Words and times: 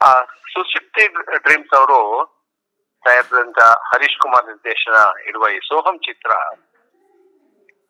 ಆ 0.00 0.10
ಸುಶಕ್ತಿ 0.52 1.04
ಡ್ರೀಮ್ಸ್ 1.44 1.74
ಅವರು 1.78 1.98
ತಯಾರಿಸಿದಂತ 3.04 3.60
ಹರೀಶ್ 3.90 4.18
ಕುಮಾರ್ 4.22 4.46
ನಿರ್ದೇಶನ 4.46 4.96
ಇರುವ 5.28 5.48
ಈ 5.48 5.58
ಸೋಹಂ 5.68 5.96
ಚಿತ್ರ, 5.98 6.30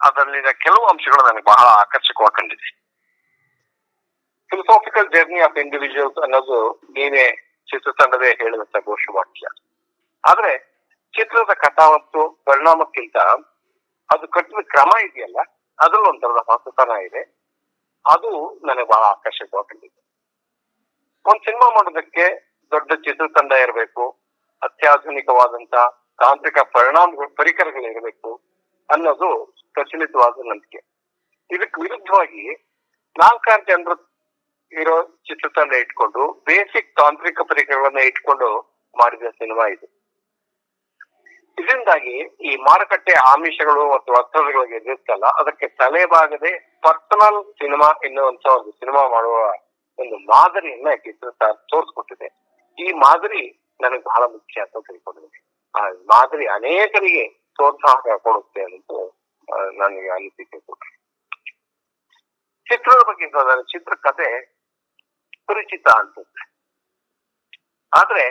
ಅದರಲ್ಲಿನ 0.01 0.51
ಕೆಲವು 0.65 0.85
ಅಂಶಗಳು 0.87 1.23
ನನಗೆ 1.29 1.45
ಬಹಳ 1.45 1.67
ಆಕರ್ಷಕವಾಗಿ 1.83 2.37
ಕಂಡಿದೆ. 2.39 2.69
ಫಿಲಸಾಫಿಕಲ್ 4.51 5.13
ಜರ್ನಿ 5.15 5.41
ಆಫ್ 5.41 5.59
ಇಂಡಿವಿಜುವಲ್ಸ್ 5.59 6.23
ಅನ್ನೋದು 6.23 6.59
ನೀನೇ 6.97 7.27
ಚಿತ್ರತಂಡವೇ 7.69 8.31
ಹೇಳಿದಂತ 8.43 8.77
ಘೋಷವಾಕ್ಯ. 8.87 9.47
ಆದ್ರೆ 10.25 10.53
ಚಿತ್ರದ 11.15 11.53
ಕಥಾ 11.65 11.85
ಮತ್ತು 11.97 12.21
ಪರಿಣಾಮಕ್ಕಿಂತ 12.45 13.17
ಅದು 14.11 14.29
ಕಟ್ಟಿದ 14.29 14.63
ಕ್ರಮ 14.75 14.91
ಇದೆಯಲ್ಲ 15.07 15.39
ಅದ್ರಲ್ಲಿ 15.79 16.09
ಒಂಥರದ 16.09 16.43
ಹೊಸತನ 16.51 16.93
ಇದೆ. 17.07 17.23
ಅದು 18.05 18.31
ನನಗೆ 18.65 18.89
ಬಹಳ 18.93 19.05
ಆಕರ್ಷಕವಾಗಿ 19.15 19.89
ಒಂದ್ 21.29 21.43
ಸಿನಿಮಾ 21.45 21.69
ಮಾಡೋದಕ್ಕೆ 21.69 22.25
ದೊಡ್ಡ 22.73 22.93
ಚಿತ್ರತಂಡ 22.93 23.53
ಇರಬೇಕು, 23.53 24.05
ಅತ್ಯಾಧುನಿಕವಾದಂತ 24.63 25.75
ತಾಂತ್ರಿಕ 26.19 26.59
ಪರಿಣಾಮ, 26.59 27.27
ಪರಿಕರಗಳು 27.37 27.87
ಇರಬೇಕು 27.93 28.31
ಅನ್ನೋದು 28.91 29.29
ಪ್ರಚಲಿತವಾದ 29.73 30.47
ನಂಬಿಕೆ. 30.47 30.81
ಇದಕ್ಕೆ 31.51 31.83
ವಿರುದ್ಧವಾಗಿ 31.83 32.45
ನಾಲ್ಕಾರು 33.17 33.65
ಜನರು 33.65 33.97
ಇರೋ 34.73 34.97
ಚಿತ್ರತಂಡ 35.03 35.73
ಇಟ್ಕೊಂಡು, 35.73 36.23
ಬೇಸಿಕ್ 36.47 36.97
ತಾಂತ್ರಿಕ 36.97 37.41
ಪರಿಕರಗಳನ್ನ 37.41 37.99
ಇಟ್ಕೊಂಡು 37.99 38.49
ಮಾಡಿದ 38.97 39.31
ಸಿನಿಮಾ 39.31 39.67
ಇದು. 39.67 39.87
ಇದರಿಂದಾಗಿ 41.59 42.17
ಈ 42.49 42.57
ಮಾರುಕಟ್ಟೆ 42.57 43.13
ಆಮಿಷಗಳು 43.13 43.95
ಮತ್ತು 43.95 44.13
ಒತ್ತಡಗಳಿಗೆ 44.13 44.77
ಎದುರಿಸಲ್ಲ 44.77 45.25
ಅದಕ್ಕೆ 45.25 45.67
ತಲೆಬಾಗದೆ 45.69 46.81
ಪರ್ಸನಲ್ 46.83 47.45
ಸಿನಿಮಾ 47.53 47.89
ಎನ್ನುವಂತ 48.05 48.47
ಒಂದು 48.47 48.71
ಸಿನಿಮಾ 48.71 49.09
ಮಾಡುವ 49.09 49.37
ಒಂದು 49.99 50.17
ಮಾದರಿಯನ್ನ 50.33 50.89
ತೋರಿಸ್ಕೊಟ್ಟಿದೆ. 51.73 52.29
ಈ 52.79 52.87
ಮಾದರಿ 53.05 53.43
ನನಗೆ 53.81 54.03
ಬಹಳ 54.03 54.23
ಮುಖ್ಯ 54.33 54.65
ಅಂತ 54.65 54.77
ತಿಳ್ಕೊಂಡಿದ್ದೀನಿ. 54.89 55.43
ಆ 55.75 55.81
ಮಾದರಿ 56.13 56.47
ಅನೇಕರಿಗೆ 56.57 57.25
ಪ್ರೋತ್ಸಾಹ 57.59 58.17
ಕೊಡುತ್ತೆ 58.27 58.63
ಅಂತ 58.63 58.91
ನನಗೆ 59.81 60.09
ಅನಿಸಿಕೆ 60.17 60.59
ಕೊಟ್ಟೆ 60.59 60.91
ಚಿತ್ರದ 62.67 63.03
ಬಗ್ಗೆ 63.09 63.27
ನನ್ನ 63.35 63.63
ಚಿತ್ರಕಥೆ 63.73 64.29
ಪರಿಚಿತ 65.49 65.87
ಅನ್ಸುತ್ತೆ. 65.99 66.43
ಆದ್ರೆ 67.93 68.25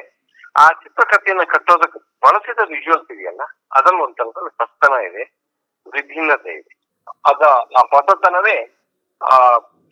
ಆ 0.60 0.66
ಚಿತ್ರಕಥೆಯನ್ನ 0.84 1.44
ಕಟ್ಟೋದಕ್ಕೆ 1.54 2.00
ಬಳಸಿದ 2.26 2.62
ವಿಜುವಲ್ಸ್ 2.74 3.12
ಇದೆಯಲ್ಲ, 3.12 3.44
ಅದನ್ನು 3.78 4.02
ಒಂದ್ 4.04 4.50
ಸಸ್ತನ 4.62 4.94
ಇದೆ, 5.08 5.24
ವಿಭಿನ್ನತೆ 5.86 6.52
ಇದೆ. 6.60 6.74
ಅದ 7.30 7.44
ಆ 7.80 7.82
ಹೊಸತನವೇ 7.94 8.58
ಆ 9.22 9.36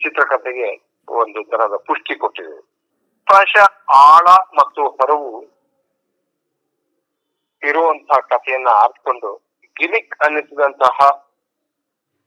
ಚಿತ್ರಕಥೆಗೆ 0.04 0.68
ಒಂದು 1.08 1.50
ತರಹದ 1.50 1.76
ಪುಷ್ಟಿ 1.76 2.14
ಕೊಟ್ಟಿದೆ. 2.14 2.60
ಪ್ರಾಯಶಃ 3.26 3.66
ಆಳ 3.94 4.26
ಮತ್ತು 4.32 4.88
ಹೊರವು 4.88 5.42
ಇರುವಂತಹ 7.62 8.18
ಕಥೆಯನ್ನ 8.18 8.68
ಆರಿಸ್ಕೊಂಡು 8.68 9.34
ಗಿಮಿಕ್ 9.78 10.24
ಅನ್ನಿಸಿದಂತಹ 10.24 11.08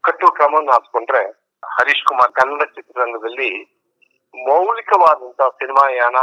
ಕಟ್ಟು 0.03 0.31
ಕ್ರಮವನ್ನು 0.31 0.72
ಆರಿಸ್ಕೊಂಡ್ರೆ 0.72 1.23
ಹರೀಶ್ 1.66 2.03
ಕುಮಾರ್ 2.03 2.31
ಕನ್ನಡ 2.31 2.64
ಚಿತ್ರರಂಗದಲ್ಲಿ 2.64 3.64
ಮೌಲಿಕವಾದಂತಹ 4.36 5.47
ಸಿನಿಮಾ 5.47 5.89
ಯಾನ 5.89 6.16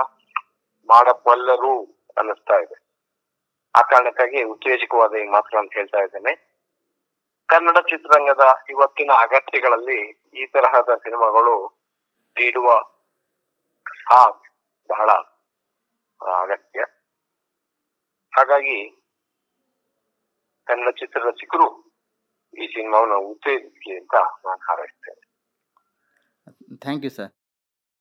ಮಾಡಬಲ್ಲರು 0.89 1.85
ಅನ್ನಿಸ್ತಾ 2.19 2.57
ಇದೆ. 2.59 2.77
ಆ 3.79 3.83
ಕಾರಣಕ್ಕಾಗಿ 3.83 4.43
ಉತ್ತೇಜಕವಾದ 4.43 5.15
ಈ 5.15 5.25
ಮಾತ್ರ 5.25 5.59
ಅಂತ 5.59 5.73
ಹೇಳ್ತಾ 5.73 5.99
ಇದ್ದೇನೆ. 5.99 6.55
ಕನ್ನಡ 7.47 7.77
ಚಿತ್ರರಂಗದ 7.79 8.45
ಇವತ್ತಿನ 8.71 9.11
ಅಗತ್ಯಗಳಲ್ಲಿ 9.21 10.11
ಈ 10.35 10.47
ತರಹದ 10.47 10.95
ಸಿನಿಮಾಗಳು 10.95 11.84
ನೀಡುವ 12.37 12.69
ಆ 14.17 14.21
ಬಹಳ 14.91 15.11
ಅಗತ್ಯ. 16.43 16.81
ಹಾಗಾಗಿ 18.33 18.79
ಕನ್ನಡ 20.67 20.91
ಚಿತ್ರರಸಿಕರು 21.01 21.69
ಈ 22.55 22.67
ಸಿನಿಮಾವನ್ನು 22.67 23.19
ಉತ್ತೇಜಿಸಲಿ 23.31 23.95
ಅಂತ 24.01 24.15
ನಾನು 24.47 24.63
ಹಾರೈಸ್ತೇನೆ. 24.69 25.23
Thank 26.83 27.05
you 27.05 27.11
sir 27.11 27.33